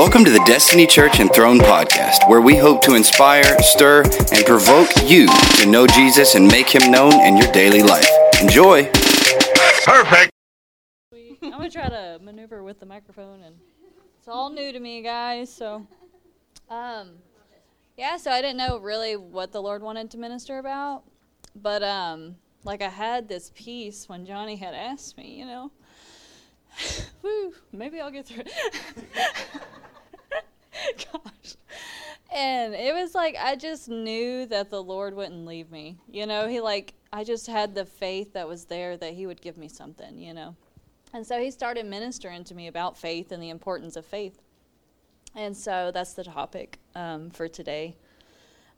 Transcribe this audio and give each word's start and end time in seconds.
Welcome 0.00 0.24
to 0.24 0.30
the 0.30 0.42
Destiny 0.46 0.86
Church 0.86 1.20
and 1.20 1.30
Throne 1.30 1.58
podcast, 1.58 2.26
where 2.26 2.40
we 2.40 2.56
hope 2.56 2.80
to 2.84 2.94
inspire, 2.94 3.44
stir, 3.60 4.02
and 4.32 4.46
provoke 4.46 4.88
you 5.04 5.28
to 5.58 5.66
know 5.66 5.86
Jesus 5.86 6.36
and 6.36 6.48
make 6.48 6.70
him 6.70 6.90
known 6.90 7.12
in 7.12 7.36
your 7.36 7.52
daily 7.52 7.82
life. 7.82 8.08
Enjoy. 8.40 8.86
Perfect. 9.84 10.32
I'm 11.42 11.50
gonna 11.50 11.68
try 11.68 11.90
to 11.90 12.18
maneuver 12.22 12.62
with 12.64 12.80
the 12.80 12.86
microphone, 12.86 13.42
and 13.42 13.56
it's 14.18 14.26
all 14.26 14.48
new 14.48 14.72
to 14.72 14.80
me, 14.80 15.02
guys. 15.02 15.52
So, 15.52 15.86
um, 16.70 17.10
yeah. 17.98 18.16
So 18.16 18.30
I 18.30 18.40
didn't 18.40 18.56
know 18.56 18.78
really 18.78 19.16
what 19.16 19.52
the 19.52 19.60
Lord 19.60 19.82
wanted 19.82 20.10
to 20.12 20.16
minister 20.16 20.58
about, 20.60 21.02
but 21.54 21.82
um, 21.82 22.36
like 22.64 22.80
I 22.80 22.88
had 22.88 23.28
this 23.28 23.52
piece 23.54 24.08
when 24.08 24.24
Johnny 24.24 24.56
had 24.56 24.72
asked 24.72 25.18
me, 25.18 25.34
you 25.34 25.44
know. 25.44 25.70
Woo, 27.22 27.52
maybe 27.72 28.00
I'll 28.00 28.10
get 28.10 28.26
through 28.26 28.44
it. 28.46 28.52
Gosh. 31.12 31.56
And 32.34 32.74
it 32.74 32.94
was 32.94 33.14
like 33.14 33.36
I 33.40 33.56
just 33.56 33.88
knew 33.88 34.46
that 34.46 34.70
the 34.70 34.82
Lord 34.82 35.14
wouldn't 35.14 35.46
leave 35.46 35.70
me. 35.70 35.96
You 36.10 36.26
know, 36.26 36.48
he 36.48 36.60
like 36.60 36.94
I 37.12 37.24
just 37.24 37.46
had 37.46 37.74
the 37.74 37.84
faith 37.84 38.32
that 38.34 38.46
was 38.46 38.66
there 38.66 38.96
that 38.96 39.14
he 39.14 39.26
would 39.26 39.40
give 39.40 39.56
me 39.56 39.68
something, 39.68 40.18
you 40.18 40.32
know. 40.32 40.54
And 41.12 41.26
so 41.26 41.40
he 41.40 41.50
started 41.50 41.86
ministering 41.86 42.44
to 42.44 42.54
me 42.54 42.68
about 42.68 42.96
faith 42.96 43.32
and 43.32 43.42
the 43.42 43.50
importance 43.50 43.96
of 43.96 44.06
faith. 44.06 44.40
And 45.34 45.56
so 45.56 45.90
that's 45.92 46.14
the 46.14 46.24
topic 46.24 46.78
um, 46.94 47.30
for 47.30 47.48
today. 47.48 47.96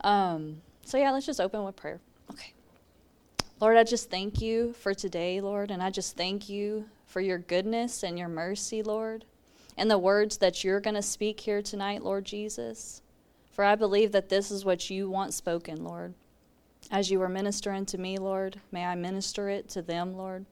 Um, 0.03 0.63
so, 0.85 0.99
yeah, 0.99 1.11
let's 1.11 1.27
just 1.27 1.41
open 1.41 1.65
with 1.65 1.77
prayer. 1.77 2.01
Okay. 2.31 2.53
Lord, 3.61 3.77
I 3.77 3.85
just 3.85 4.11
thank 4.11 4.41
you 4.41 4.73
for 4.73 4.93
today, 4.95 5.41
Lord, 5.41 5.71
and 5.71 5.83
I 5.83 5.91
just 5.91 6.17
thank 6.17 6.49
you 6.49 6.87
for 7.13 7.21
your 7.21 7.37
goodness 7.37 8.03
and 8.03 8.19
your 8.19 8.29
mercy, 8.29 8.83
Lord, 8.83 9.27
and 9.77 9.91
the 9.91 9.99
words 9.99 10.39
that 10.39 10.65
you're 10.65 10.81
going 10.81 10.95
to 10.95 11.03
speak 11.03 11.41
here 11.41 11.61
tonight, 11.61 12.03
Lord 12.03 12.25
Jesus. 12.25 13.03
For 13.51 13.65
I 13.65 13.75
believe 13.75 14.13
that 14.13 14.31
this 14.31 14.51
is 14.51 14.65
what 14.65 14.89
you 14.89 15.11
want 15.11 15.35
spoken, 15.35 15.85
Lord. 15.85 16.15
As 16.91 17.11
you 17.11 17.21
are 17.21 17.29
ministering 17.29 17.85
to 17.87 17.99
me, 17.99 18.17
Lord, 18.17 18.59
may 18.73 18.87
I 18.87 18.95
minister 18.95 19.51
it 19.51 19.69
to 19.71 19.83
them, 19.83 20.15
Lord. 20.15 20.47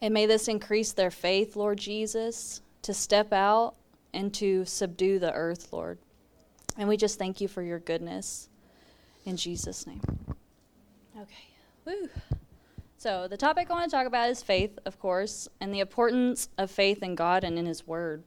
And 0.00 0.14
may 0.14 0.24
this 0.24 0.48
increase 0.48 0.92
their 0.92 1.10
faith, 1.10 1.56
Lord 1.56 1.78
Jesus, 1.78 2.62
to 2.80 2.94
step 2.94 3.30
out 3.30 3.74
and 4.14 4.32
to 4.34 4.64
subdue 4.64 5.18
the 5.18 5.34
earth, 5.34 5.74
Lord. 5.74 5.98
And 6.78 6.88
we 6.88 6.96
just 6.96 7.18
thank 7.18 7.38
you 7.42 7.48
for 7.48 7.62
your 7.62 7.80
goodness. 7.80 8.48
In 9.26 9.36
Jesus' 9.36 9.86
name. 9.86 10.00
Okay. 11.20 11.48
Woo. 11.84 12.08
So, 13.00 13.28
the 13.28 13.36
topic 13.36 13.70
I 13.70 13.74
want 13.74 13.88
to 13.88 13.96
talk 13.96 14.08
about 14.08 14.28
is 14.28 14.42
faith, 14.42 14.76
of 14.84 14.98
course, 14.98 15.46
and 15.60 15.72
the 15.72 15.78
importance 15.78 16.48
of 16.58 16.68
faith 16.68 17.00
in 17.00 17.14
God 17.14 17.44
and 17.44 17.56
in 17.56 17.64
His 17.64 17.86
Word. 17.86 18.24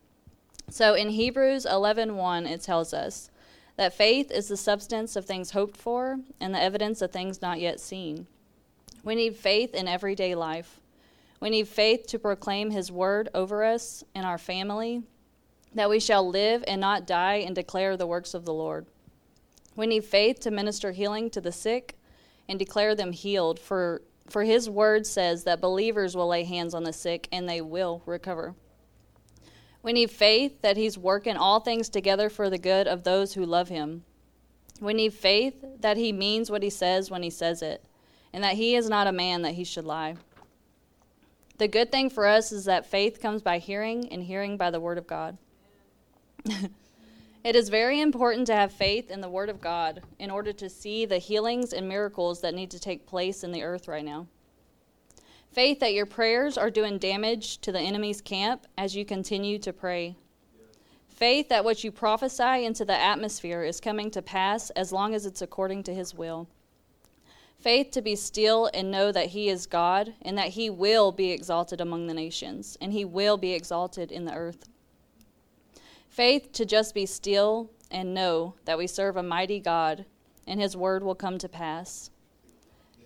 So, 0.69 0.93
in 0.93 1.09
Hebrews 1.09 1.65
11:1, 1.65 2.15
1, 2.15 2.45
it 2.45 2.61
tells 2.61 2.93
us 2.93 3.29
that 3.75 3.93
faith 3.93 4.31
is 4.31 4.47
the 4.47 4.55
substance 4.55 5.17
of 5.17 5.25
things 5.25 5.51
hoped 5.51 5.75
for 5.75 6.21
and 6.39 6.55
the 6.55 6.61
evidence 6.61 7.01
of 7.01 7.11
things 7.11 7.41
not 7.41 7.59
yet 7.59 7.81
seen. 7.81 8.27
We 9.03 9.13
need 9.13 9.35
faith 9.35 9.75
in 9.75 9.89
everyday 9.89 10.35
life. 10.35 10.79
We 11.41 11.49
need 11.49 11.67
faith 11.67 12.07
to 12.07 12.17
proclaim 12.17 12.71
His 12.71 12.89
word 12.89 13.27
over 13.33 13.65
us 13.65 14.05
and 14.15 14.25
our 14.25 14.37
family, 14.37 15.03
that 15.75 15.89
we 15.89 15.99
shall 15.99 16.25
live 16.25 16.63
and 16.65 16.79
not 16.79 17.05
die 17.05 17.43
and 17.45 17.53
declare 17.53 17.97
the 17.97 18.07
works 18.07 18.33
of 18.33 18.45
the 18.45 18.53
Lord. 18.53 18.85
We 19.75 19.85
need 19.85 20.05
faith 20.05 20.39
to 20.39 20.49
minister 20.49 20.93
healing 20.93 21.29
to 21.31 21.41
the 21.41 21.51
sick 21.51 21.97
and 22.47 22.57
declare 22.57 22.95
them 22.95 23.11
healed, 23.11 23.59
for, 23.59 24.01
for 24.29 24.43
His 24.43 24.69
word 24.69 25.05
says 25.05 25.43
that 25.43 25.61
believers 25.61 26.15
will 26.15 26.27
lay 26.27 26.43
hands 26.43 26.73
on 26.73 26.83
the 26.83 26.93
sick 26.93 27.27
and 27.31 27.47
they 27.47 27.61
will 27.61 28.01
recover. 28.05 28.55
We 29.83 29.93
need 29.93 30.11
faith 30.11 30.61
that 30.61 30.77
He's 30.77 30.97
working 30.97 31.37
all 31.37 31.59
things 31.59 31.89
together 31.89 32.29
for 32.29 32.49
the 32.49 32.57
good 32.57 32.87
of 32.87 33.03
those 33.03 33.33
who 33.33 33.45
love 33.45 33.69
Him. 33.69 34.03
We 34.79 34.93
need 34.93 35.13
faith 35.13 35.63
that 35.79 35.97
He 35.97 36.11
means 36.11 36.49
what 36.49 36.63
He 36.63 36.69
says 36.69 37.09
when 37.09 37.23
He 37.23 37.29
says 37.29 37.61
it, 37.61 37.83
and 38.31 38.43
that 38.43 38.55
He 38.55 38.75
is 38.75 38.89
not 38.89 39.07
a 39.07 39.11
man 39.11 39.41
that 39.41 39.55
He 39.55 39.63
should 39.63 39.85
lie. 39.85 40.15
The 41.57 41.67
good 41.67 41.91
thing 41.91 42.09
for 42.09 42.25
us 42.25 42.51
is 42.51 42.65
that 42.65 42.85
faith 42.85 43.21
comes 43.21 43.41
by 43.41 43.57
hearing, 43.59 44.11
and 44.11 44.23
hearing 44.23 44.57
by 44.57 44.71
the 44.71 44.79
Word 44.79 44.97
of 44.97 45.07
God. 45.07 45.37
it 47.43 47.55
is 47.55 47.69
very 47.69 47.99
important 47.99 48.45
to 48.47 48.55
have 48.55 48.71
faith 48.71 49.09
in 49.09 49.21
the 49.21 49.29
Word 49.29 49.49
of 49.49 49.61
God 49.61 50.03
in 50.19 50.29
order 50.29 50.53
to 50.53 50.69
see 50.69 51.05
the 51.05 51.17
healings 51.17 51.73
and 51.73 51.87
miracles 51.87 52.41
that 52.41 52.53
need 52.53 52.69
to 52.71 52.79
take 52.79 53.07
place 53.07 53.43
in 53.43 53.51
the 53.51 53.63
earth 53.63 53.87
right 53.87 54.05
now. 54.05 54.27
Faith 55.51 55.79
that 55.79 55.93
your 55.93 56.05
prayers 56.05 56.57
are 56.57 56.69
doing 56.69 56.97
damage 56.97 57.57
to 57.57 57.71
the 57.71 57.79
enemy's 57.79 58.21
camp 58.21 58.67
as 58.77 58.95
you 58.95 59.03
continue 59.03 59.57
to 59.59 59.73
pray. 59.73 60.15
Faith 61.09 61.49
that 61.49 61.65
what 61.65 61.83
you 61.83 61.91
prophesy 61.91 62.63
into 62.63 62.85
the 62.85 62.97
atmosphere 62.97 63.63
is 63.63 63.81
coming 63.81 64.09
to 64.11 64.21
pass 64.21 64.69
as 64.71 64.91
long 64.91 65.13
as 65.13 65.25
it's 65.25 65.41
according 65.41 65.83
to 65.83 65.93
His 65.93 66.13
will. 66.13 66.47
Faith 67.59 67.91
to 67.91 68.01
be 68.01 68.15
still 68.15 68.69
and 68.73 68.89
know 68.89 69.11
that 69.11 69.27
He 69.27 69.49
is 69.49 69.65
God 69.65 70.13
and 70.21 70.37
that 70.37 70.49
He 70.49 70.69
will 70.69 71.11
be 71.11 71.31
exalted 71.31 71.81
among 71.81 72.07
the 72.07 72.13
nations 72.13 72.77
and 72.79 72.93
He 72.93 73.03
will 73.03 73.37
be 73.37 73.53
exalted 73.53 74.11
in 74.11 74.25
the 74.25 74.33
earth. 74.33 74.69
Faith 76.11 76.51
to 76.51 76.65
just 76.65 76.93
be 76.93 77.07
still 77.07 77.71
and 77.89 78.13
know 78.13 78.53
that 78.65 78.77
we 78.77 78.85
serve 78.85 79.17
a 79.17 79.23
mighty 79.23 79.59
God 79.59 80.05
and 80.45 80.59
His 80.59 80.77
word 80.77 81.01
will 81.01 81.15
come 81.15 81.39
to 81.39 81.49
pass. 81.49 82.11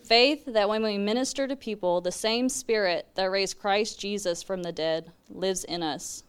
Faith 0.04 0.44
that 0.46 0.68
when 0.68 0.84
we 0.84 0.98
minister 0.98 1.48
to 1.48 1.56
people, 1.56 2.02
the 2.02 2.12
same 2.12 2.50
Spirit 2.50 3.08
that 3.16 3.32
raised 3.32 3.58
Christ 3.58 4.00
Jesus 4.00 4.44
from 4.44 4.62
the 4.62 4.74
dead 4.74 5.14
lives 5.30 5.64
in 5.64 5.82
us. 5.82 6.24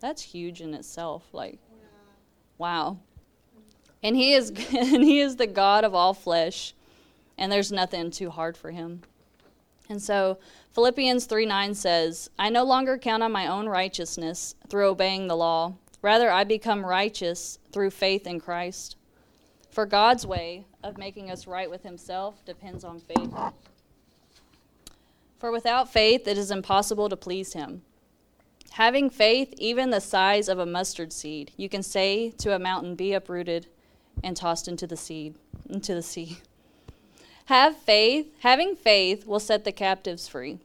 That's 0.00 0.22
huge 0.22 0.62
in 0.62 0.72
itself. 0.72 1.28
Like, 1.34 1.58
wow. 2.56 2.96
And 4.02 4.16
He 4.16 4.32
is, 4.32 4.48
and 4.74 5.04
He 5.04 5.20
is 5.20 5.36
the 5.36 5.46
God 5.46 5.84
of 5.84 5.94
all 5.94 6.14
flesh 6.14 6.72
and 7.36 7.50
there's 7.50 7.72
nothing 7.72 8.10
too 8.10 8.30
hard 8.30 8.56
for 8.56 8.70
him. 8.70 9.02
And 9.88 10.00
so 10.00 10.38
Philippians 10.72 11.26
3 11.26 11.46
9 11.46 11.74
says, 11.74 12.30
I 12.38 12.50
no 12.50 12.64
longer 12.64 12.98
count 12.98 13.22
on 13.22 13.32
my 13.32 13.46
own 13.46 13.68
righteousness 13.68 14.54
through 14.68 14.88
obeying 14.88 15.26
the 15.26 15.36
law. 15.36 15.74
Rather, 16.04 16.30
I 16.30 16.44
become 16.44 16.84
righteous 16.84 17.58
through 17.72 17.88
faith 17.88 18.26
in 18.26 18.38
Christ. 18.38 18.96
For 19.70 19.86
God's 19.86 20.26
way 20.26 20.66
of 20.82 20.98
making 20.98 21.30
us 21.30 21.46
right 21.46 21.70
with 21.70 21.82
himself 21.82 22.44
depends 22.44 22.84
on 22.84 23.00
faith. 23.00 23.32
For 25.38 25.50
without 25.50 25.90
faith, 25.90 26.28
it 26.28 26.36
is 26.36 26.50
impossible 26.50 27.08
to 27.08 27.16
please 27.16 27.54
him. 27.54 27.80
Having 28.72 29.08
faith, 29.08 29.54
even 29.56 29.88
the 29.88 29.98
size 29.98 30.46
of 30.50 30.58
a 30.58 30.66
mustard 30.66 31.10
seed, 31.10 31.52
you 31.56 31.70
can 31.70 31.82
say 31.82 32.32
to 32.32 32.54
a 32.54 32.58
mountain, 32.58 32.96
Be 32.96 33.14
uprooted 33.14 33.68
and 34.22 34.36
tossed 34.36 34.68
into 34.68 34.86
the 34.86 34.98
sea, 34.98 35.32
into 35.70 35.94
the 35.94 36.02
sea. 36.02 36.36
Have 37.46 37.78
faith, 37.78 38.26
having 38.40 38.76
faith 38.76 39.26
will 39.26 39.40
set 39.40 39.64
the 39.64 39.72
captives 39.72 40.28
free. 40.28 40.58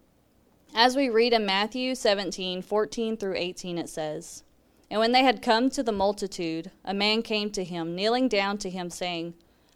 As 0.75 0.97
we 0.97 1.07
read 1.07 1.31
in 1.31 1.45
Matthew 1.45 1.95
17, 1.95 2.61
14 2.61 3.16
through 3.16 3.35
18, 3.38 3.78
it 3.78 3.88
says, 3.88 4.44
And 4.89 5.00
when 5.00 5.11
they 5.11 5.23
had 5.23 5.41
come 5.41 5.69
to 5.72 5.83
the 5.83 5.91
multitude, 5.91 6.72
a 6.83 6.94
man 6.94 7.22
came 7.22 7.51
to 7.51 7.63
him, 7.63 7.95
kneeling 7.95 8.27
down 8.27 8.57
to 8.59 8.69
him, 8.69 8.89
saying, 8.89 9.35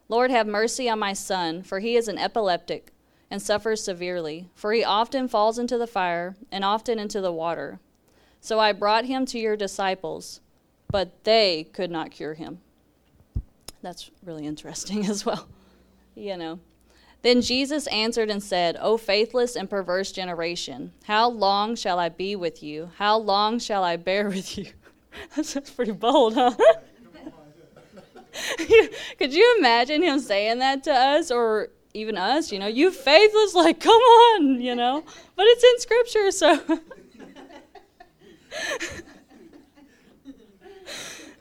Lord, 0.09 0.31
have 0.31 0.47
mercy 0.47 0.89
on 0.89 0.99
my 0.99 1.13
son, 1.13 1.61
for 1.63 1.79
he 1.79 1.95
is 1.95 2.07
an 2.07 2.17
epileptic 2.17 2.91
and 3.29 3.41
suffers 3.41 3.83
severely, 3.83 4.49
for 4.53 4.73
he 4.73 4.83
often 4.83 5.27
falls 5.27 5.57
into 5.57 5.77
the 5.77 5.87
fire 5.87 6.35
and 6.51 6.63
often 6.63 6.99
into 6.99 7.21
the 7.21 7.31
water. 7.31 7.79
So 8.41 8.59
I 8.59 8.73
brought 8.73 9.05
him 9.05 9.25
to 9.27 9.39
your 9.39 9.55
disciples, 9.55 10.41
but 10.91 11.23
they 11.23 11.63
could 11.73 11.89
not 11.89 12.11
cure 12.11 12.33
him. 12.33 12.59
That's 13.81 14.11
really 14.23 14.45
interesting 14.45 15.05
as 15.09 15.25
well, 15.25 15.47
you 16.15 16.37
know. 16.37 16.59
Then 17.23 17.41
Jesus 17.41 17.87
answered 17.87 18.29
and 18.29 18.43
said, 18.43 18.77
O 18.81 18.97
faithless 18.97 19.55
and 19.55 19.69
perverse 19.69 20.11
generation, 20.11 20.91
how 21.05 21.29
long 21.29 21.75
shall 21.75 21.97
I 21.97 22.09
be 22.09 22.35
with 22.35 22.61
you? 22.61 22.91
How 22.97 23.17
long 23.17 23.59
shall 23.59 23.83
I 23.83 23.95
bear 23.95 24.27
with 24.27 24.57
you? 24.57 24.65
That's 25.35 25.69
pretty 25.71 25.91
bold, 25.91 26.35
huh? 26.35 26.55
Could 29.17 29.33
you 29.33 29.55
imagine 29.59 30.01
him 30.01 30.19
saying 30.19 30.59
that 30.59 30.83
to 30.83 30.91
us 30.91 31.31
or 31.31 31.69
even 31.93 32.17
us? 32.17 32.51
You 32.51 32.59
know, 32.59 32.67
you 32.67 32.91
faithless, 32.91 33.53
like, 33.53 33.79
come 33.79 34.01
on, 34.01 34.59
you 34.61 34.75
know? 34.75 35.03
But 35.35 35.45
it's 35.47 35.63
in 35.63 35.79
Scripture, 35.79 36.31
so. 36.31 36.59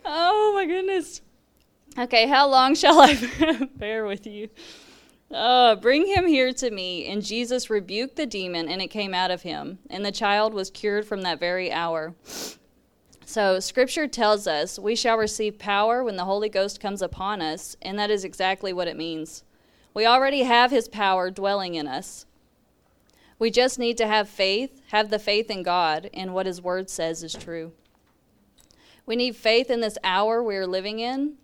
oh 0.04 0.52
my 0.54 0.66
goodness. 0.66 1.22
Okay, 1.98 2.26
how 2.26 2.48
long 2.48 2.74
shall 2.74 3.00
I 3.00 3.68
bear 3.76 4.06
with 4.06 4.26
you? 4.26 4.48
Uh, 5.30 5.76
bring 5.76 6.06
him 6.06 6.26
here 6.26 6.52
to 6.52 6.70
me. 6.70 7.06
And 7.06 7.24
Jesus 7.24 7.70
rebuked 7.70 8.16
the 8.16 8.26
demon, 8.26 8.68
and 8.68 8.82
it 8.82 8.88
came 8.88 9.14
out 9.14 9.30
of 9.30 9.42
him. 9.42 9.78
And 9.88 10.04
the 10.04 10.12
child 10.12 10.52
was 10.52 10.70
cured 10.70 11.06
from 11.06 11.22
that 11.22 11.40
very 11.40 11.72
hour. 11.72 12.14
So, 13.32 13.60
scripture 13.60 14.06
tells 14.06 14.46
us 14.46 14.78
we 14.78 14.94
shall 14.94 15.16
receive 15.16 15.58
power 15.58 16.04
when 16.04 16.16
the 16.16 16.26
Holy 16.26 16.50
Ghost 16.50 16.80
comes 16.80 17.00
upon 17.00 17.40
us, 17.40 17.78
and 17.80 17.98
that 17.98 18.10
is 18.10 18.26
exactly 18.26 18.74
what 18.74 18.88
it 18.88 18.94
means. 18.94 19.42
We 19.94 20.04
already 20.04 20.42
have 20.42 20.70
his 20.70 20.86
power 20.86 21.30
dwelling 21.30 21.74
in 21.74 21.88
us. 21.88 22.26
We 23.38 23.50
just 23.50 23.78
need 23.78 23.96
to 23.96 24.06
have 24.06 24.28
faith, 24.28 24.82
have 24.88 25.08
the 25.08 25.18
faith 25.18 25.48
in 25.48 25.62
God, 25.62 26.10
and 26.12 26.34
what 26.34 26.44
his 26.44 26.60
word 26.60 26.90
says 26.90 27.22
is 27.22 27.32
true. 27.32 27.72
We 29.06 29.16
need 29.16 29.34
faith 29.34 29.70
in 29.70 29.80
this 29.80 29.96
hour 30.04 30.42
we 30.42 30.56
are 30.56 30.66
living 30.66 30.98
in. 30.98 31.38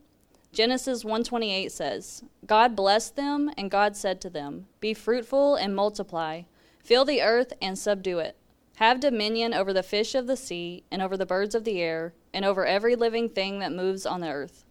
Genesis 0.52 1.04
1:28 1.04 1.72
says, 1.72 2.22
God 2.44 2.76
blessed 2.76 3.16
them 3.16 3.50
and 3.56 3.70
God 3.70 3.96
said 3.96 4.20
to 4.20 4.28
them, 4.28 4.66
Be 4.80 4.92
fruitful 4.92 5.54
and 5.54 5.74
multiply, 5.74 6.42
fill 6.84 7.06
the 7.06 7.22
earth 7.22 7.54
and 7.62 7.78
subdue 7.78 8.18
it. 8.18 8.36
Have 8.78 9.00
dominion 9.00 9.54
over 9.54 9.72
the 9.72 9.82
fish 9.82 10.14
of 10.14 10.28
the 10.28 10.36
sea 10.36 10.84
and 10.88 11.02
over 11.02 11.16
the 11.16 11.26
birds 11.26 11.56
of 11.56 11.64
the 11.64 11.82
air 11.82 12.14
and 12.32 12.44
over 12.44 12.64
every 12.64 12.94
living 12.94 13.28
thing 13.28 13.58
that 13.58 13.72
moves 13.72 14.06
on 14.06 14.20
the 14.20 14.30
earth. 14.30 14.64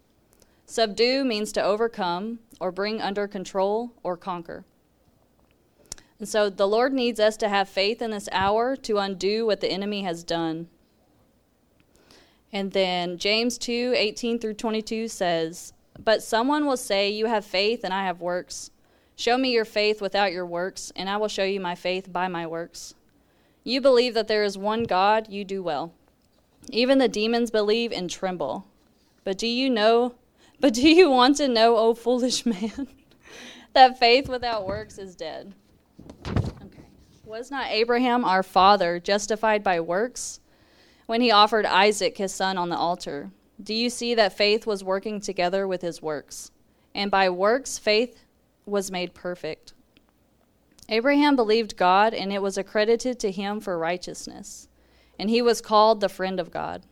Subdue 0.65 1.25
means 1.25 1.51
to 1.51 1.61
overcome 1.61 2.39
or 2.61 2.71
bring 2.71 3.01
under 3.01 3.27
control 3.27 3.91
or 4.03 4.15
conquer. 4.15 4.63
And 6.19 6.29
so 6.29 6.49
the 6.49 6.69
Lord 6.69 6.93
needs 6.93 7.19
us 7.19 7.35
to 7.35 7.49
have 7.49 7.67
faith 7.67 8.01
in 8.01 8.11
this 8.11 8.29
hour 8.31 8.77
to 8.77 8.97
undo 8.97 9.45
what 9.45 9.59
the 9.59 9.69
enemy 9.69 10.03
has 10.03 10.23
done. 10.23 10.69
And 12.53 12.71
then 12.71 13.17
James 13.17 13.57
2 13.57 13.93
18 13.93 14.39
through 14.39 14.53
22 14.53 15.09
says, 15.09 15.73
But 15.99 16.23
someone 16.23 16.65
will 16.65 16.77
say, 16.77 17.09
You 17.09 17.25
have 17.25 17.43
faith, 17.43 17.81
and 17.83 17.93
I 17.93 18.05
have 18.05 18.21
works. 18.21 18.71
Show 19.17 19.37
me 19.37 19.51
your 19.51 19.65
faith 19.65 20.01
without 20.01 20.31
your 20.31 20.45
works, 20.45 20.93
and 20.95 21.09
I 21.09 21.17
will 21.17 21.27
show 21.27 21.43
you 21.43 21.59
my 21.59 21.75
faith 21.75 22.09
by 22.13 22.29
my 22.29 22.47
works. 22.47 22.93
You 23.67 23.81
believe 23.81 24.13
that 24.13 24.27
there 24.27 24.43
is 24.43 24.57
one 24.57 24.83
God, 24.83 25.27
you 25.29 25.43
do 25.43 25.61
well. 25.61 25.93
Even 26.69 26.99
the 26.99 27.07
demons 27.07 27.51
believe 27.51 27.91
and 27.91 28.09
tremble. 28.09 28.65
But 29.23 29.37
do 29.37 29.47
you 29.47 29.69
know, 29.69 30.15
but 30.59 30.73
do 30.73 30.89
you 30.89 31.11
want 31.11 31.37
to 31.37 31.47
know, 31.47 31.77
O 31.77 31.93
foolish 31.93 32.45
man, 32.45 32.87
that 33.73 33.99
faith 33.99 34.29
without 34.29 34.65
works 34.65 34.97
is 34.97 35.15
dead? 35.15 35.53
Okay. 36.27 36.87
Was 37.25 37.51
not 37.51 37.69
Abraham 37.69 38.23
our 38.23 38.41
father 38.41 38.99
justified 38.99 39.63
by 39.63 39.81
works? 39.81 40.39
when 41.07 41.21
he 41.21 41.31
offered 41.31 41.65
Isaac 41.65 42.17
his 42.17 42.33
son 42.33 42.57
on 42.57 42.69
the 42.69 42.77
altar. 42.77 43.31
Do 43.61 43.73
you 43.73 43.89
see 43.89 44.13
that 44.13 44.37
faith 44.37 44.67
was 44.67 44.83
working 44.83 45.19
together 45.19 45.67
with 45.67 45.81
his 45.81 46.01
works? 46.01 46.51
And 46.93 47.09
by 47.09 47.29
works, 47.29 47.79
faith 47.79 48.23
was 48.65 48.91
made 48.91 49.13
perfect. 49.13 49.73
Abraham 50.89 51.35
believed 51.35 51.77
God, 51.77 52.13
and 52.13 52.31
it 52.31 52.41
was 52.41 52.57
accredited 52.57 53.19
to 53.19 53.31
him 53.31 53.59
for 53.59 53.77
righteousness. 53.77 54.67
And 55.19 55.29
he 55.29 55.41
was 55.41 55.61
called 55.61 55.99
the 55.99 56.09
friend 56.09 56.39
of 56.39 56.51
God. 56.51 56.83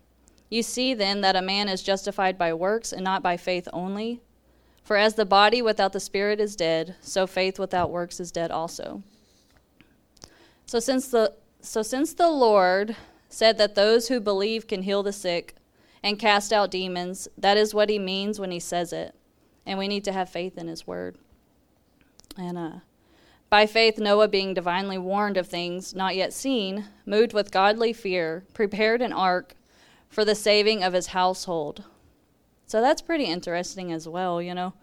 You 0.49 0.63
see 0.63 0.93
then 0.93 1.21
that 1.21 1.35
a 1.35 1.41
man 1.41 1.69
is 1.69 1.81
justified 1.81 2.37
by 2.37 2.53
works 2.53 2.91
and 2.91 3.03
not 3.03 3.23
by 3.23 3.37
faith 3.37 3.67
only. 3.71 4.21
For 4.83 4.97
as 4.97 5.15
the 5.15 5.25
body 5.25 5.61
without 5.61 5.93
the 5.93 5.99
spirit 5.99 6.39
is 6.39 6.55
dead, 6.55 6.95
so 7.01 7.25
faith 7.25 7.57
without 7.57 7.89
works 7.89 8.19
is 8.19 8.31
dead 8.31 8.51
also. 8.51 9.01
So 10.65 10.79
since 10.79 11.07
the 11.07 11.33
so 11.61 11.81
since 11.81 12.13
the 12.13 12.29
Lord 12.29 12.95
said 13.29 13.57
that 13.57 13.75
those 13.75 14.07
who 14.07 14.19
believe 14.19 14.67
can 14.67 14.83
heal 14.83 15.03
the 15.03 15.11
sick 15.13 15.55
and 16.05 16.19
cast 16.19 16.53
out 16.53 16.69
demons. 16.69 17.27
That 17.35 17.57
is 17.57 17.73
what 17.73 17.89
he 17.89 17.97
means 17.97 18.39
when 18.39 18.51
he 18.51 18.59
says 18.59 18.93
it. 18.93 19.15
And 19.65 19.79
we 19.79 19.87
need 19.87 20.03
to 20.03 20.11
have 20.11 20.29
faith 20.29 20.55
in 20.55 20.67
his 20.67 20.85
word. 20.85 21.17
And 22.37 22.57
uh, 22.57 22.71
by 23.49 23.65
faith, 23.65 23.99
Noah, 23.99 24.27
being 24.27 24.53
divinely 24.53 24.97
warned 24.97 25.37
of 25.37 25.47
things 25.47 25.95
not 25.95 26.15
yet 26.15 26.33
seen, 26.33 26.85
moved 27.05 27.33
with 27.33 27.51
godly 27.51 27.93
fear, 27.93 28.45
prepared 28.53 29.01
an 29.01 29.13
ark 29.13 29.55
for 30.09 30.25
the 30.25 30.35
saving 30.35 30.83
of 30.83 30.93
his 30.93 31.07
household. 31.07 31.83
So 32.65 32.81
that's 32.81 33.01
pretty 33.01 33.25
interesting 33.25 33.91
as 33.91 34.07
well, 34.07 34.41
you 34.41 34.53
know. 34.53 34.73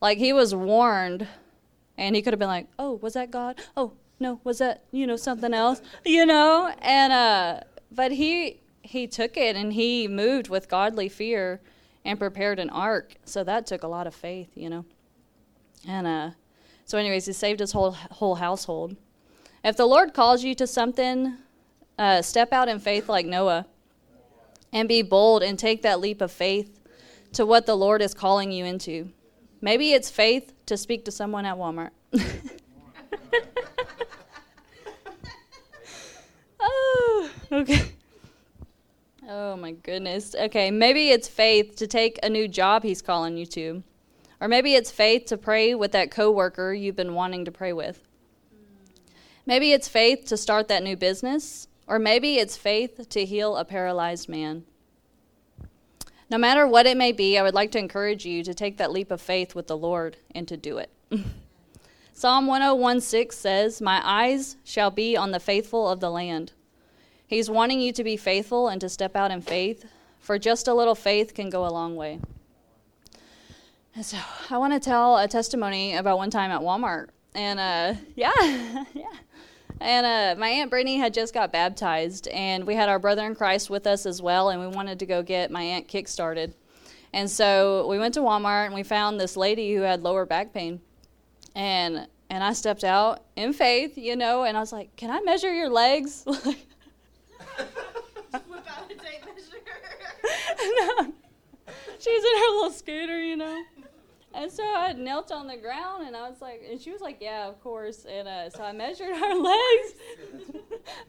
Like 0.00 0.18
he 0.18 0.32
was 0.32 0.54
warned, 0.54 1.26
and 1.96 2.16
he 2.16 2.22
could 2.22 2.32
have 2.32 2.38
been 2.38 2.48
like, 2.48 2.68
"Oh, 2.78 2.94
was 2.94 3.14
that 3.14 3.30
God? 3.30 3.60
Oh, 3.76 3.92
no, 4.20 4.40
was 4.44 4.58
that 4.58 4.84
you 4.90 5.06
know 5.06 5.16
something 5.16 5.54
else? 5.54 5.80
You 6.04 6.26
know?" 6.26 6.72
And 6.80 7.12
uh, 7.12 7.60
but 7.90 8.12
he 8.12 8.60
he 8.82 9.06
took 9.06 9.36
it 9.36 9.56
and 9.56 9.72
he 9.72 10.08
moved 10.08 10.48
with 10.48 10.68
godly 10.68 11.08
fear 11.08 11.60
and 12.04 12.18
prepared 12.18 12.58
an 12.58 12.70
ark. 12.70 13.14
So 13.24 13.44
that 13.44 13.66
took 13.66 13.82
a 13.82 13.88
lot 13.88 14.06
of 14.06 14.14
faith, 14.14 14.50
you 14.54 14.70
know. 14.70 14.84
And 15.86 16.06
uh, 16.06 16.30
so, 16.88 16.96
anyways, 16.96 17.26
he 17.26 17.34
saved 17.34 17.60
his 17.60 17.72
whole 17.72 17.90
whole 17.90 18.36
household. 18.36 18.96
If 19.62 19.76
the 19.76 19.84
Lord 19.84 20.14
calls 20.14 20.42
you 20.42 20.54
to 20.54 20.66
something, 20.66 21.34
uh, 21.98 22.22
step 22.22 22.50
out 22.50 22.66
in 22.70 22.78
faith 22.78 23.10
like 23.10 23.26
Noah, 23.26 23.66
and 24.72 24.88
be 24.88 25.02
bold 25.02 25.42
and 25.42 25.58
take 25.58 25.82
that 25.82 26.00
leap 26.00 26.22
of 26.22 26.32
faith 26.32 26.80
to 27.34 27.44
what 27.44 27.66
the 27.66 27.76
Lord 27.76 28.00
is 28.00 28.14
calling 28.14 28.50
you 28.50 28.64
into. 28.64 29.10
Maybe 29.60 29.92
it's 29.92 30.08
faith 30.08 30.54
to 30.64 30.78
speak 30.78 31.04
to 31.04 31.10
someone 31.10 31.44
at 31.44 31.58
Walmart. 31.58 31.90
oh, 36.58 37.30
okay. 37.52 37.82
Oh 39.28 39.56
my 39.58 39.72
goodness. 39.72 40.34
Okay, 40.34 40.70
maybe 40.70 41.10
it's 41.10 41.28
faith 41.28 41.76
to 41.76 41.86
take 41.86 42.18
a 42.22 42.30
new 42.30 42.48
job 42.48 42.82
he's 42.82 43.02
calling 43.02 43.36
you 43.36 43.44
to. 43.44 43.82
Or 44.40 44.48
maybe 44.48 44.74
it's 44.74 44.90
faith 44.90 45.26
to 45.26 45.36
pray 45.36 45.74
with 45.74 45.92
that 45.92 46.10
coworker 46.10 46.72
you've 46.72 46.96
been 46.96 47.14
wanting 47.14 47.44
to 47.44 47.52
pray 47.52 47.72
with. 47.72 48.06
Maybe 49.46 49.72
it's 49.72 49.88
faith 49.88 50.26
to 50.26 50.36
start 50.36 50.68
that 50.68 50.82
new 50.82 50.96
business, 50.96 51.68
or 51.86 51.98
maybe 51.98 52.36
it's 52.36 52.56
faith 52.56 53.08
to 53.08 53.24
heal 53.24 53.56
a 53.56 53.64
paralyzed 53.64 54.28
man. 54.28 54.64
No 56.30 56.36
matter 56.36 56.66
what 56.66 56.86
it 56.86 56.96
may 56.98 57.12
be, 57.12 57.38
I 57.38 57.42
would 57.42 57.54
like 57.54 57.72
to 57.72 57.78
encourage 57.78 58.26
you 58.26 58.44
to 58.44 58.52
take 58.52 58.76
that 58.76 58.92
leap 58.92 59.10
of 59.10 59.20
faith 59.20 59.54
with 59.54 59.66
the 59.66 59.76
Lord 59.76 60.18
and 60.34 60.46
to 60.48 60.56
do 60.56 60.78
it. 60.78 60.90
Psalm 62.12 62.46
101:6 62.46 63.32
says, 63.32 63.80
"My 63.80 64.02
eyes 64.04 64.56
shall 64.64 64.90
be 64.90 65.16
on 65.16 65.30
the 65.30 65.40
faithful 65.40 65.88
of 65.88 66.00
the 66.00 66.10
land." 66.10 66.52
He's 67.26 67.48
wanting 67.48 67.80
you 67.80 67.92
to 67.92 68.04
be 68.04 68.16
faithful 68.16 68.68
and 68.68 68.80
to 68.80 68.88
step 68.88 69.16
out 69.16 69.30
in 69.30 69.40
faith, 69.40 69.86
for 70.18 70.38
just 70.38 70.68
a 70.68 70.74
little 70.74 70.94
faith 70.94 71.32
can 71.32 71.48
go 71.48 71.64
a 71.64 71.72
long 71.72 71.96
way. 71.96 72.20
So 74.02 74.16
I 74.50 74.58
want 74.58 74.72
to 74.74 74.80
tell 74.80 75.16
a 75.16 75.26
testimony 75.26 75.96
about 75.96 76.18
one 76.18 76.30
time 76.30 76.52
at 76.52 76.60
Walmart. 76.60 77.08
And 77.34 77.58
uh, 77.58 77.94
yeah, 78.16 78.32
yeah. 78.94 79.06
And 79.80 80.06
uh, 80.06 80.40
my 80.40 80.48
Aunt 80.48 80.70
Brittany 80.70 80.98
had 80.98 81.12
just 81.12 81.34
got 81.34 81.52
baptized, 81.52 82.28
and 82.28 82.66
we 82.66 82.74
had 82.74 82.88
our 82.88 82.98
brother 82.98 83.24
in 83.26 83.34
Christ 83.34 83.70
with 83.70 83.86
us 83.86 84.06
as 84.06 84.22
well, 84.22 84.50
and 84.50 84.60
we 84.60 84.66
wanted 84.66 84.98
to 85.00 85.06
go 85.06 85.22
get 85.22 85.50
my 85.50 85.62
aunt 85.62 85.88
kick 85.88 86.06
started. 86.08 86.54
And 87.12 87.30
so 87.30 87.86
we 87.88 87.98
went 87.98 88.14
to 88.14 88.20
Walmart 88.20 88.66
and 88.66 88.74
we 88.74 88.82
found 88.82 89.18
this 89.18 89.36
lady 89.36 89.74
who 89.74 89.82
had 89.82 90.02
lower 90.02 90.26
back 90.26 90.52
pain. 90.52 90.80
And 91.54 92.06
and 92.30 92.44
I 92.44 92.52
stepped 92.52 92.84
out 92.84 93.24
in 93.36 93.52
faith, 93.52 93.96
you 93.96 94.14
know, 94.14 94.44
and 94.44 94.56
I 94.56 94.60
was 94.60 94.72
like, 94.72 94.94
"Can 94.96 95.10
I 95.10 95.20
measure 95.20 95.52
your 95.52 95.70
legs?" 95.70 96.24
Whip 96.26 96.38
out 98.30 98.84
a 98.84 98.94
tape 98.94 99.24
measure. 99.24 99.58
no. 100.80 101.12
She's 101.98 102.24
in 102.24 102.38
her 102.38 102.54
little 102.54 102.70
scooter, 102.70 103.20
you 103.20 103.36
know. 103.36 103.64
And 104.38 104.52
so 104.52 104.62
I 104.62 104.92
knelt 104.92 105.32
on 105.32 105.48
the 105.48 105.56
ground 105.56 106.06
and 106.06 106.16
I 106.16 106.30
was 106.30 106.40
like, 106.40 106.62
and 106.70 106.80
she 106.80 106.92
was 106.92 107.00
like, 107.00 107.18
yeah, 107.20 107.48
of 107.48 107.60
course. 107.60 108.06
And 108.08 108.28
uh, 108.28 108.48
so 108.50 108.62
I 108.62 108.70
measured 108.70 109.16
her 109.16 109.34
legs. 109.42 109.94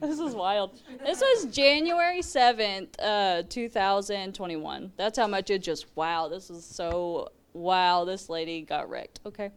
this 0.00 0.18
is 0.18 0.34
wild. 0.34 0.80
This 1.04 1.20
was 1.20 1.44
January 1.46 2.22
7th, 2.22 2.88
uh, 2.98 3.44
2021. 3.48 4.92
That's 4.96 5.16
how 5.16 5.28
much 5.28 5.48
it 5.48 5.62
just, 5.62 5.86
wow, 5.94 6.26
this 6.26 6.50
is 6.50 6.64
so, 6.64 7.28
wow, 7.52 8.04
this 8.04 8.28
lady 8.28 8.62
got 8.62 8.90
wrecked. 8.90 9.20
Okay. 9.24 9.50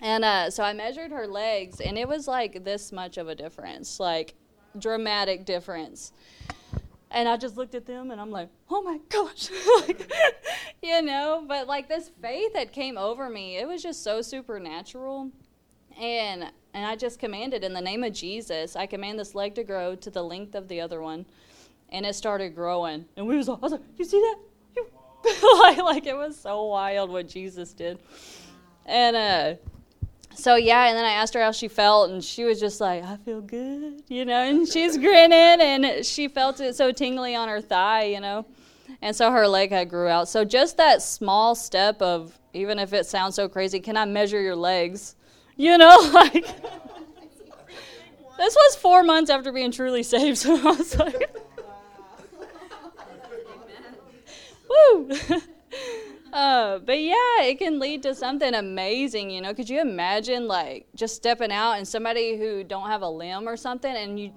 And 0.00 0.24
uh, 0.24 0.50
so 0.50 0.62
I 0.62 0.72
measured 0.72 1.10
her 1.10 1.26
legs 1.26 1.80
and 1.80 1.98
it 1.98 2.06
was 2.06 2.28
like 2.28 2.62
this 2.62 2.92
much 2.92 3.18
of 3.18 3.26
a 3.26 3.34
difference. 3.34 3.98
Like, 3.98 4.34
dramatic 4.78 5.44
difference. 5.44 6.12
And 7.10 7.28
I 7.28 7.36
just 7.36 7.56
looked 7.56 7.74
at 7.74 7.84
them 7.84 8.12
and 8.12 8.20
I'm 8.20 8.30
like, 8.30 8.48
oh 8.70 8.80
my 8.82 8.98
gosh. 9.08 9.50
like, 9.80 10.08
you 10.82 11.00
know, 11.00 11.44
but 11.46 11.66
like 11.66 11.88
this 11.88 12.10
faith 12.20 12.52
that 12.54 12.72
came 12.72 12.98
over 12.98 13.30
me, 13.30 13.56
it 13.56 13.66
was 13.66 13.82
just 13.82 14.02
so 14.02 14.20
supernatural. 14.20 15.30
And 15.98 16.50
and 16.74 16.86
I 16.86 16.96
just 16.96 17.18
commanded 17.18 17.64
in 17.64 17.72
the 17.72 17.80
name 17.80 18.02
of 18.02 18.12
Jesus, 18.12 18.76
I 18.76 18.86
command 18.86 19.18
this 19.18 19.34
leg 19.34 19.54
to 19.56 19.64
grow 19.64 19.94
to 19.96 20.10
the 20.10 20.22
length 20.22 20.54
of 20.54 20.68
the 20.68 20.80
other 20.80 21.02
one. 21.02 21.26
And 21.90 22.06
it 22.06 22.14
started 22.14 22.54
growing. 22.54 23.04
And 23.16 23.26
we 23.26 23.36
was 23.36 23.46
like, 23.48 23.58
I 23.58 23.60
was 23.60 23.72
like, 23.72 23.82
you 23.98 24.04
see 24.04 24.20
that? 24.20 24.38
You 24.76 25.58
like, 25.60 25.78
like 25.78 26.06
it 26.06 26.16
was 26.16 26.38
so 26.38 26.64
wild 26.64 27.10
what 27.10 27.28
Jesus 27.28 27.72
did. 27.72 27.98
And 28.86 29.16
uh 29.16 29.54
so 30.34 30.56
yeah, 30.56 30.86
and 30.88 30.96
then 30.96 31.04
I 31.04 31.12
asked 31.12 31.34
her 31.34 31.42
how 31.42 31.52
she 31.52 31.68
felt, 31.68 32.10
and 32.10 32.24
she 32.24 32.44
was 32.44 32.58
just 32.58 32.80
like, 32.80 33.04
"I 33.04 33.18
feel 33.18 33.42
good," 33.42 34.02
you 34.08 34.24
know, 34.24 34.42
and 34.42 34.66
she's 34.66 34.96
grinning, 34.96 35.60
and 35.60 36.06
she 36.06 36.26
felt 36.28 36.58
it 36.58 36.74
so 36.74 36.90
tingly 36.90 37.34
on 37.34 37.50
her 37.50 37.60
thigh, 37.60 38.04
you 38.04 38.18
know, 38.18 38.46
and 39.02 39.14
so 39.14 39.32
her 39.32 39.46
leg 39.48 39.70
had 39.72 39.90
grew 39.90 40.06
out. 40.06 40.28
So 40.28 40.44
just 40.44 40.76
that 40.78 41.02
small 41.02 41.54
step 41.54 42.00
of, 42.00 42.38
even 42.54 42.78
if 42.78 42.92
it 42.92 43.04
sounds 43.04 43.34
so 43.34 43.48
crazy, 43.48 43.80
can 43.80 43.96
I 43.96 44.04
measure 44.04 44.40
your 44.40 44.56
legs? 44.56 45.16
You 45.56 45.76
know, 45.76 46.10
like 46.14 46.46
this 48.38 48.54
was 48.54 48.76
four 48.76 49.02
months 49.02 49.30
after 49.30 49.52
being 49.52 49.72
truly 49.72 50.02
saved, 50.02 50.38
so 50.38 50.56
I 50.56 50.72
was 50.72 50.98
like, 50.98 51.36
"Woo." 54.68 55.10
Uh, 56.32 56.78
but 56.78 56.98
yeah, 56.98 57.42
it 57.42 57.58
can 57.58 57.78
lead 57.78 58.02
to 58.02 58.14
something 58.14 58.54
amazing, 58.54 59.28
you 59.28 59.42
know. 59.42 59.52
Could 59.52 59.68
you 59.68 59.82
imagine 59.82 60.48
like 60.48 60.86
just 60.94 61.14
stepping 61.14 61.52
out 61.52 61.72
and 61.72 61.86
somebody 61.86 62.38
who 62.38 62.64
don't 62.64 62.88
have 62.88 63.02
a 63.02 63.08
limb 63.08 63.46
or 63.46 63.54
something, 63.54 63.94
and 63.94 64.18
you, 64.18 64.32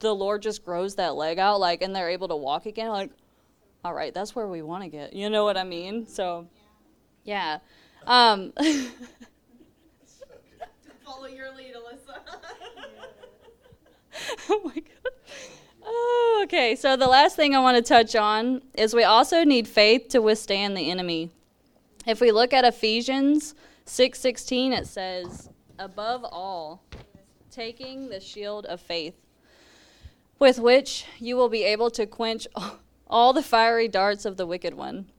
the 0.00 0.14
Lord 0.14 0.42
just 0.42 0.66
grows 0.66 0.96
that 0.96 1.14
leg 1.14 1.38
out, 1.38 1.58
like, 1.58 1.80
and 1.80 1.96
they're 1.96 2.10
able 2.10 2.28
to 2.28 2.36
walk 2.36 2.66
again, 2.66 2.90
like, 2.90 3.10
all 3.84 3.94
right, 3.94 4.12
that's 4.12 4.34
where 4.34 4.46
we 4.46 4.62
want 4.62 4.82
to 4.82 4.88
get. 4.88 5.12
You 5.14 5.30
know 5.30 5.44
what 5.44 5.56
I 5.56 5.64
mean? 5.64 6.06
So, 6.06 6.46
yeah. 7.24 7.58
Um, 8.06 8.52
Follow 11.04 11.26
your 11.26 11.54
lead, 11.54 11.74
Alyssa. 11.74 12.18
oh 14.50 14.60
my 14.64 14.74
god. 14.74 15.12
Oh, 15.82 16.42
okay, 16.44 16.76
so 16.76 16.96
the 16.96 17.06
last 17.06 17.36
thing 17.36 17.54
I 17.54 17.60
want 17.60 17.76
to 17.78 17.82
touch 17.82 18.14
on 18.14 18.62
is 18.74 18.94
we 18.94 19.04
also 19.04 19.44
need 19.44 19.66
faith 19.66 20.08
to 20.10 20.20
withstand 20.20 20.76
the 20.76 20.90
enemy. 20.90 21.30
If 22.06 22.20
we 22.20 22.32
look 22.32 22.52
at 22.52 22.64
Ephesians 22.64 23.54
6:16 23.86 24.72
it 24.72 24.86
says, 24.86 25.48
"Above 25.78 26.24
all, 26.24 26.82
taking 27.50 28.08
the 28.08 28.20
shield 28.20 28.66
of 28.66 28.80
faith, 28.80 29.14
with 30.38 30.58
which 30.58 31.06
you 31.18 31.36
will 31.36 31.48
be 31.48 31.64
able 31.64 31.90
to 31.90 32.06
quench 32.06 32.46
all 32.54 32.78
the 33.32 33.42
fiery 33.42 33.88
darts 33.88 34.24
of 34.24 34.36
the 34.36 34.46
wicked 34.46 34.74
one." 34.74 35.10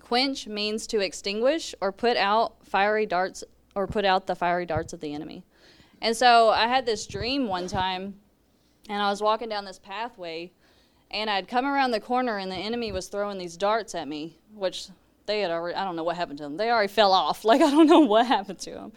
Quench 0.00 0.46
means 0.46 0.86
to 0.86 1.00
extinguish 1.00 1.74
or 1.80 1.92
put 1.92 2.16
out 2.16 2.64
fiery 2.64 3.06
darts 3.06 3.44
or 3.74 3.86
put 3.86 4.04
out 4.04 4.26
the 4.26 4.34
fiery 4.34 4.66
darts 4.66 4.92
of 4.92 5.00
the 5.00 5.12
enemy. 5.12 5.44
And 6.00 6.16
so 6.16 6.50
I 6.50 6.66
had 6.66 6.86
this 6.86 7.06
dream 7.06 7.48
one 7.48 7.66
time 7.66 8.14
and 8.88 9.02
I 9.02 9.10
was 9.10 9.20
walking 9.20 9.48
down 9.48 9.64
this 9.64 9.78
pathway, 9.78 10.52
and 11.10 11.30
I'd 11.30 11.48
come 11.48 11.66
around 11.66 11.90
the 11.90 12.00
corner, 12.00 12.38
and 12.38 12.50
the 12.50 12.56
enemy 12.56 12.92
was 12.92 13.08
throwing 13.08 13.38
these 13.38 13.56
darts 13.56 13.94
at 13.94 14.08
me, 14.08 14.38
which 14.54 14.88
they 15.26 15.40
had 15.40 15.50
already, 15.50 15.76
I 15.76 15.84
don't 15.84 15.96
know 15.96 16.04
what 16.04 16.16
happened 16.16 16.38
to 16.38 16.44
them. 16.44 16.56
They 16.56 16.70
already 16.70 16.92
fell 16.92 17.12
off. 17.12 17.44
Like, 17.44 17.60
I 17.60 17.70
don't 17.70 17.86
know 17.86 18.00
what 18.00 18.26
happened 18.26 18.58
to 18.60 18.70
them. 18.70 18.92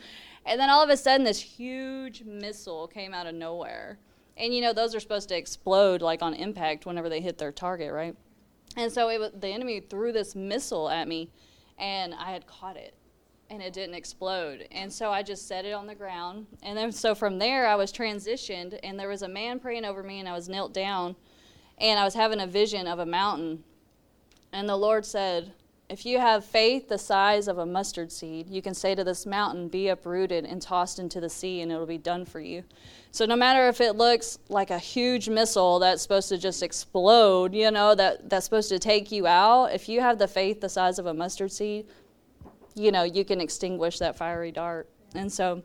And 0.46 0.60
then 0.60 0.70
all 0.70 0.84
of 0.84 0.90
a 0.90 0.98
sudden, 0.98 1.26
this 1.26 1.40
huge 1.40 2.24
missile 2.24 2.88
came 2.88 3.14
out 3.14 3.28
of 3.28 3.36
nowhere. 3.36 4.00
And, 4.38 4.54
you 4.54 4.62
know, 4.62 4.74
those 4.74 4.96
are 4.96 5.00
supposed 5.00 5.30
to 5.30 5.38
explode, 5.38 6.02
like, 6.02 6.22
on 6.22 6.34
impact 6.34 6.86
whenever 6.86 7.10
they 7.10 7.22
hit 7.22 7.38
their 7.38 7.52
target, 7.52 7.92
right? 7.92 8.16
And 8.76 8.92
so 8.92 9.08
was, 9.20 9.32
the 9.40 9.50
enemy 9.50 9.80
threw 9.80 10.12
this 10.12 10.36
missile 10.36 10.90
at 10.90 11.08
me, 11.08 11.32
and 11.78 12.14
I 12.14 12.32
had 12.32 12.46
caught 12.46 12.78
it 12.78 12.96
and 13.50 13.62
it 13.62 13.74
didn't 13.74 13.96
explode. 13.96 14.68
And 14.72 14.92
so 14.92 15.12
I 15.12 15.24
just 15.24 15.48
set 15.48 15.66
it 15.66 15.72
on 15.72 15.88
the 15.88 15.96
ground. 15.96 16.46
And 16.62 16.78
then 16.78 16.92
so 16.92 17.16
from 17.16 17.40
there 17.40 17.68
I 17.68 17.76
was 17.76 17.92
transitioned 17.92 18.80
and 18.84 19.00
there 19.00 19.10
was 19.10 19.24
a 19.24 19.28
man 19.28 19.60
praying 19.60 19.86
over 19.86 20.04
me 20.04 20.20
and 20.20 20.30
I 20.30 20.34
was 20.34 20.48
knelt 20.48 20.74
down 20.74 21.16
and 21.80 22.00
I 22.00 22.04
was 22.04 22.14
having 22.14 22.40
a 22.40 22.48
vision 22.48 22.88
of 22.88 23.00
a 23.00 23.06
mountain. 23.06 23.64
And 24.54 24.70
the 24.70 24.78
Lord 24.78 25.06
said, 25.06 25.54
if 25.90 26.06
you 26.06 26.20
have 26.20 26.46
faith 26.46 26.88
the 26.88 27.00
size 27.00 27.48
of 27.48 27.58
a 27.58 27.66
mustard 27.66 28.12
seed, 28.12 28.48
you 28.48 28.62
can 28.62 28.76
say 28.76 28.94
to 28.94 29.04
this 29.04 29.26
mountain, 29.26 29.68
Be 29.68 29.88
uprooted 29.88 30.46
and 30.46 30.62
tossed 30.62 31.00
into 31.00 31.20
the 31.20 31.30
sea, 31.30 31.62
and 31.62 31.72
it'll 31.72 31.88
be 31.88 31.98
done 31.98 32.26
for 32.26 32.40
you. 32.40 32.64
So, 33.12 33.26
no 33.26 33.36
matter 33.36 33.68
if 33.68 33.82
it 33.82 33.96
looks 33.96 34.38
like 34.50 34.70
a 34.70 34.78
huge 34.78 35.30
missile 35.30 35.80
that's 35.80 36.04
supposed 36.04 36.30
to 36.30 36.38
just 36.38 36.62
explode, 36.62 37.56
you 37.56 37.72
know, 37.72 37.96
that, 37.96 38.30
that's 38.30 38.46
supposed 38.46 38.70
to 38.70 38.78
take 38.78 39.12
you 39.12 39.26
out, 39.26 39.74
if 39.74 39.90
you 39.90 40.00
have 40.00 40.20
the 40.20 40.28
faith 40.28 40.62
the 40.62 40.70
size 40.70 41.00
of 41.00 41.08
a 41.08 41.14
mustard 41.14 41.52
seed, 41.52 41.88
you 42.76 42.92
know, 42.92 43.04
you 43.04 43.26
can 43.26 43.42
extinguish 43.42 43.98
that 43.98 44.16
fiery 44.16 44.52
dart. 44.52 44.88
And 45.16 45.32
so 45.32 45.64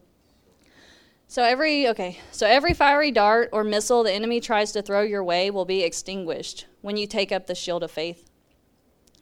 so 1.26 1.43
every 1.43 1.88
okay, 1.88 2.19
so 2.31 2.47
every 2.47 2.75
fiery 2.75 3.11
dart 3.11 3.50
or 3.52 3.64
missile 3.64 4.04
the 4.04 4.12
enemy 4.12 4.40
tries 4.40 4.73
to 4.73 4.83
throw 4.83 5.02
your 5.02 5.25
way 5.25 5.50
will 5.50 5.64
be 5.64 5.83
extinguished 5.83 6.66
when 6.81 6.97
you 6.97 7.07
take 7.07 7.33
up 7.33 7.47
the 7.47 7.54
shield 7.54 7.83
of 7.83 7.90
faith. 7.90 8.31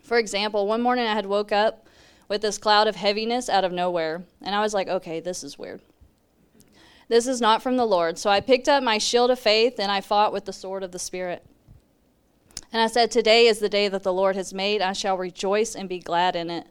For 0.02 0.18
example, 0.18 0.66
one 0.66 0.82
morning 0.82 1.06
I 1.06 1.14
had 1.14 1.26
woke 1.26 1.52
up 1.52 1.86
with 2.28 2.42
this 2.42 2.58
cloud 2.58 2.88
of 2.88 2.96
heaviness 2.96 3.48
out 3.48 3.64
of 3.64 3.72
nowhere, 3.72 4.22
and 4.40 4.54
I 4.54 4.60
was 4.60 4.74
like, 4.74 4.88
okay, 4.88 5.20
this 5.20 5.44
is 5.44 5.58
weird. 5.58 5.80
This 7.08 7.26
is 7.26 7.40
not 7.40 7.62
from 7.62 7.76
the 7.76 7.84
Lord. 7.84 8.18
So 8.18 8.30
I 8.30 8.40
picked 8.40 8.68
up 8.68 8.82
my 8.82 8.96
shield 8.96 9.30
of 9.30 9.38
faith 9.38 9.78
and 9.78 9.92
I 9.92 10.00
fought 10.00 10.32
with 10.32 10.46
the 10.46 10.52
sword 10.52 10.82
of 10.82 10.92
the 10.92 10.98
Spirit. 10.98 11.44
And 12.72 12.80
I 12.80 12.86
said, 12.86 13.10
Today 13.10 13.46
is 13.48 13.58
the 13.58 13.68
day 13.68 13.88
that 13.88 14.02
the 14.02 14.14
Lord 14.14 14.34
has 14.34 14.54
made. 14.54 14.80
I 14.80 14.94
shall 14.94 15.18
rejoice 15.18 15.74
and 15.74 15.90
be 15.90 15.98
glad 15.98 16.34
in 16.34 16.48
it. 16.48 16.66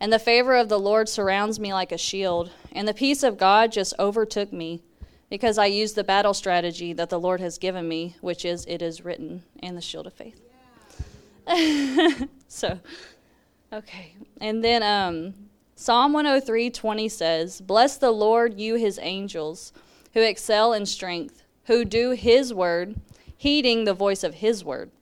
And 0.00 0.12
the 0.12 0.18
favor 0.18 0.56
of 0.56 0.68
the 0.68 0.80
Lord 0.80 1.08
surrounds 1.08 1.60
me 1.60 1.72
like 1.72 1.92
a 1.92 1.98
shield. 1.98 2.50
And 2.72 2.88
the 2.88 2.94
peace 2.94 3.22
of 3.22 3.38
God 3.38 3.70
just 3.70 3.94
overtook 4.00 4.52
me 4.52 4.82
because 5.30 5.58
I 5.58 5.66
used 5.66 5.94
the 5.94 6.02
battle 6.02 6.34
strategy 6.34 6.92
that 6.94 7.08
the 7.08 7.20
Lord 7.20 7.40
has 7.40 7.58
given 7.58 7.86
me, 7.86 8.16
which 8.20 8.44
is 8.44 8.66
it 8.66 8.82
is 8.82 9.04
written, 9.04 9.44
and 9.62 9.76
the 9.76 9.80
shield 9.80 10.08
of 10.08 10.12
faith. 10.12 10.40
So, 12.54 12.78
okay. 13.72 14.14
And 14.40 14.62
then 14.62 14.84
um, 14.84 15.34
Psalm 15.74 16.12
103 16.12 16.70
20 16.70 17.08
says, 17.08 17.60
Bless 17.60 17.96
the 17.96 18.12
Lord, 18.12 18.60
you 18.60 18.76
his 18.76 19.00
angels, 19.02 19.72
who 20.12 20.20
excel 20.20 20.72
in 20.72 20.86
strength, 20.86 21.42
who 21.64 21.84
do 21.84 22.12
his 22.12 22.54
word, 22.54 22.94
heeding 23.36 23.84
the 23.84 23.92
voice 23.92 24.22
of 24.22 24.34
his 24.34 24.64
word. 24.64 24.92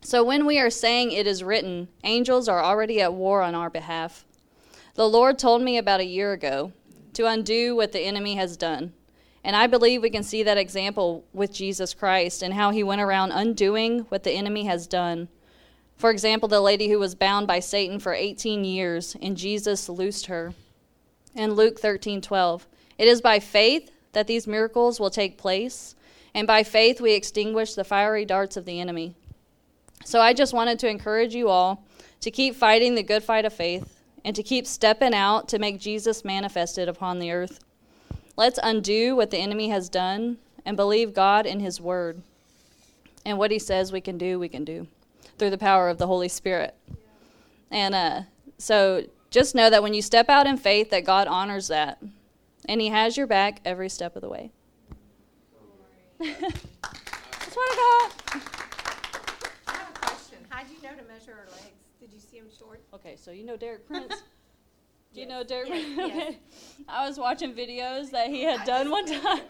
So 0.00 0.24
when 0.24 0.46
we 0.46 0.58
are 0.58 0.68
saying 0.68 1.12
it 1.12 1.28
is 1.28 1.44
written, 1.44 1.86
angels 2.02 2.48
are 2.48 2.60
already 2.60 3.00
at 3.00 3.14
war 3.14 3.40
on 3.40 3.54
our 3.54 3.70
behalf. 3.70 4.24
The 4.96 5.08
Lord 5.08 5.38
told 5.38 5.62
me 5.62 5.78
about 5.78 6.00
a 6.00 6.04
year 6.04 6.32
ago 6.32 6.72
to 7.12 7.26
undo 7.26 7.76
what 7.76 7.92
the 7.92 8.00
enemy 8.00 8.34
has 8.34 8.56
done. 8.56 8.94
And 9.44 9.54
I 9.54 9.68
believe 9.68 10.02
we 10.02 10.10
can 10.10 10.24
see 10.24 10.42
that 10.42 10.58
example 10.58 11.24
with 11.32 11.52
Jesus 11.52 11.94
Christ 11.94 12.42
and 12.42 12.54
how 12.54 12.70
he 12.70 12.82
went 12.82 13.00
around 13.00 13.30
undoing 13.30 14.00
what 14.08 14.24
the 14.24 14.32
enemy 14.32 14.64
has 14.64 14.88
done. 14.88 15.28
For 16.00 16.10
example, 16.10 16.48
the 16.48 16.62
lady 16.62 16.88
who 16.88 16.98
was 16.98 17.14
bound 17.14 17.46
by 17.46 17.60
Satan 17.60 17.98
for 17.98 18.14
18 18.14 18.64
years 18.64 19.18
and 19.20 19.36
Jesus 19.36 19.86
loosed 19.86 20.26
her. 20.26 20.54
In 21.34 21.52
Luke 21.52 21.78
13:12, 21.78 22.66
it 22.96 23.06
is 23.06 23.20
by 23.20 23.38
faith 23.38 23.90
that 24.12 24.26
these 24.26 24.46
miracles 24.46 24.98
will 24.98 25.10
take 25.10 25.36
place, 25.36 25.94
and 26.32 26.46
by 26.46 26.62
faith 26.62 27.02
we 27.02 27.12
extinguish 27.12 27.74
the 27.74 27.84
fiery 27.84 28.24
darts 28.24 28.56
of 28.56 28.64
the 28.64 28.80
enemy. 28.80 29.14
So 30.02 30.22
I 30.22 30.32
just 30.32 30.54
wanted 30.54 30.78
to 30.78 30.88
encourage 30.88 31.34
you 31.34 31.50
all 31.50 31.84
to 32.22 32.30
keep 32.30 32.54
fighting 32.54 32.94
the 32.94 33.02
good 33.02 33.22
fight 33.22 33.44
of 33.44 33.52
faith 33.52 34.00
and 34.24 34.34
to 34.34 34.42
keep 34.42 34.66
stepping 34.66 35.12
out 35.12 35.48
to 35.48 35.58
make 35.58 35.78
Jesus 35.78 36.24
manifested 36.24 36.88
upon 36.88 37.18
the 37.18 37.30
earth. 37.30 37.60
Let's 38.38 38.58
undo 38.62 39.16
what 39.16 39.30
the 39.30 39.36
enemy 39.36 39.68
has 39.68 39.90
done 39.90 40.38
and 40.64 40.78
believe 40.78 41.12
God 41.12 41.44
in 41.44 41.60
his 41.60 41.78
word. 41.78 42.22
And 43.26 43.36
what 43.36 43.50
he 43.50 43.58
says 43.58 43.92
we 43.92 44.00
can 44.00 44.16
do, 44.16 44.38
we 44.38 44.48
can 44.48 44.64
do 44.64 44.86
through 45.40 45.50
the 45.50 45.58
power 45.58 45.88
of 45.88 45.98
the 45.98 46.06
Holy 46.06 46.28
Spirit. 46.28 46.76
And 47.72 47.94
uh, 47.94 48.22
so 48.58 49.04
just 49.30 49.54
know 49.54 49.70
that 49.70 49.82
when 49.82 49.94
you 49.94 50.02
step 50.02 50.28
out 50.28 50.46
in 50.46 50.56
faith 50.56 50.90
that 50.90 51.04
God 51.04 51.26
honors 51.26 51.68
that. 51.68 52.00
And 52.68 52.80
he 52.80 52.88
has 52.88 53.16
your 53.16 53.26
back 53.26 53.60
every 53.64 53.88
step 53.88 54.14
of 54.14 54.22
the 54.22 54.28
way. 54.28 54.52
That's 56.20 57.56
what 57.56 57.68
I 57.72 58.10
got. 58.32 58.42
Okay, 62.92 63.16
so 63.16 63.30
you 63.30 63.44
know 63.44 63.56
Derek 63.56 63.86
Prince? 63.86 64.22
Do 65.14 65.20
you 65.20 65.26
know 65.26 65.42
Derek 65.42 65.70
yes, 65.70 65.98
Okay. 65.98 66.38
Yes. 66.50 66.74
I 66.88 67.08
was 67.08 67.18
watching 67.18 67.52
videos 67.54 68.10
that 68.10 68.28
he 68.28 68.42
had 68.42 68.60
I 68.60 68.64
done 68.64 68.90
one 68.90 69.06
time. 69.06 69.40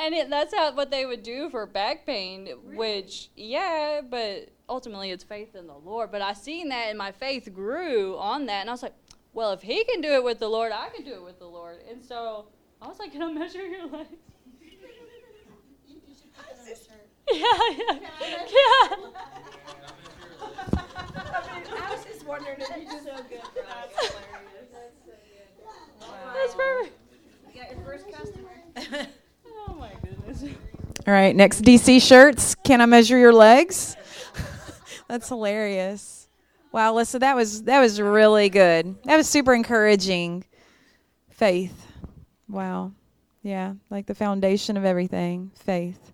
And 0.00 0.14
it, 0.14 0.30
that's 0.30 0.54
how 0.54 0.74
what 0.74 0.90
they 0.90 1.06
would 1.06 1.22
do 1.22 1.50
for 1.50 1.66
back 1.66 2.06
pain, 2.06 2.48
really? 2.64 2.76
which 2.76 3.30
yeah, 3.36 4.00
but 4.08 4.48
ultimately 4.68 5.10
it's 5.10 5.24
faith 5.24 5.54
in 5.54 5.66
the 5.66 5.76
Lord. 5.76 6.10
But 6.10 6.22
I 6.22 6.32
seen 6.32 6.68
that 6.70 6.88
and 6.88 6.98
my 6.98 7.12
faith 7.12 7.52
grew 7.52 8.16
on 8.18 8.46
that 8.46 8.60
and 8.60 8.70
I 8.70 8.72
was 8.72 8.82
like, 8.82 8.94
well, 9.32 9.52
if 9.52 9.62
he 9.62 9.84
can 9.84 10.00
do 10.00 10.12
it 10.12 10.24
with 10.24 10.38
the 10.38 10.48
Lord, 10.48 10.72
I 10.72 10.88
can 10.88 11.04
do 11.04 11.14
it 11.14 11.22
with 11.22 11.38
the 11.38 11.46
Lord. 11.46 11.78
And 11.88 12.04
so 12.04 12.46
I 12.82 12.88
was 12.88 12.98
like, 12.98 13.12
can 13.12 13.22
I 13.22 13.32
measure 13.32 13.64
your 13.66 13.86
legs? 13.86 14.08
Yeah, 17.32 17.44
yeah. 17.78 17.98
Yeah. 18.00 18.96
I 21.82 21.94
was 21.94 22.04
just 22.04 22.26
wondering 22.26 22.56
if 22.58 22.68
you 22.76 22.84
just 22.90 23.04
so 23.04 23.14
good 23.28 23.40
for 23.40 23.60
us. 23.60 24.14
That's 26.34 26.54
perfect. 26.54 26.98
You 27.54 27.60
got 27.60 27.70
your 27.70 27.84
first 27.84 28.10
customer. 28.12 28.50
oh 29.68 29.74
my 29.74 29.92
goodness. 30.02 30.44
All 31.10 31.16
right, 31.16 31.34
next 31.34 31.62
DC 31.62 32.00
shirts. 32.00 32.54
Can 32.54 32.80
I 32.80 32.86
measure 32.86 33.18
your 33.18 33.32
legs? 33.32 33.96
That's 35.08 35.28
hilarious. 35.28 36.28
Wow, 36.70 36.94
Alyssa, 36.94 37.18
that 37.18 37.34
was 37.34 37.64
that 37.64 37.80
was 37.80 38.00
really 38.00 38.48
good. 38.48 38.94
That 39.06 39.16
was 39.16 39.28
super 39.28 39.52
encouraging. 39.52 40.44
Faith. 41.28 41.88
Wow. 42.48 42.92
Yeah, 43.42 43.74
like 43.90 44.06
the 44.06 44.14
foundation 44.14 44.76
of 44.76 44.84
everything, 44.84 45.50
faith. 45.56 46.12